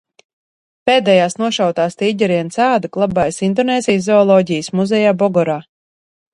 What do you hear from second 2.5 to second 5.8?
āda glabājas Indonēzijas Zooloģijas muzejā Bogorā.